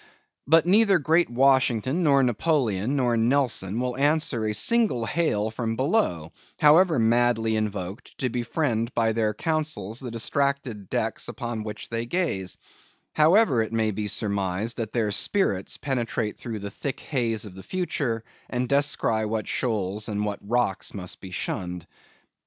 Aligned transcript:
But 0.47 0.65
neither 0.65 0.97
great 0.97 1.29
Washington, 1.29 2.01
nor 2.01 2.23
Napoleon, 2.23 2.95
nor 2.95 3.15
Nelson, 3.17 3.79
will 3.79 3.95
answer 3.95 4.47
a 4.47 4.53
single 4.55 5.05
hail 5.05 5.51
from 5.51 5.75
below, 5.75 6.31
however 6.57 6.97
madly 6.97 7.55
invoked 7.55 8.17
to 8.17 8.27
befriend 8.27 8.91
by 8.95 9.11
their 9.11 9.35
counsels 9.35 9.99
the 9.99 10.09
distracted 10.09 10.89
decks 10.89 11.27
upon 11.27 11.63
which 11.63 11.89
they 11.89 12.07
gaze; 12.07 12.57
however 13.13 13.61
it 13.61 13.71
may 13.73 13.91
be 13.91 14.07
surmised, 14.07 14.77
that 14.77 14.91
their 14.91 15.11
spirits 15.11 15.77
penetrate 15.77 16.39
through 16.39 16.57
the 16.61 16.71
thick 16.71 16.99
haze 16.99 17.45
of 17.45 17.53
the 17.53 17.61
future, 17.61 18.23
and 18.49 18.67
descry 18.69 19.23
what 19.23 19.45
shoals 19.47 20.09
and 20.09 20.25
what 20.25 20.39
rocks 20.41 20.95
must 20.95 21.21
be 21.21 21.29
shunned. 21.29 21.85